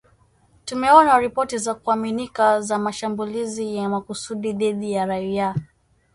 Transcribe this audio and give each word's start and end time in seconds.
Tumeona 0.65 1.19
ripoti 1.19 1.57
za 1.57 1.73
kuaminika 1.73 2.61
za 2.61 2.77
mashambulizi 2.79 3.75
ya 3.75 3.89
makusudi 3.89 4.53
dhidi 4.53 4.91
ya 4.91 5.05
raia 5.05 5.55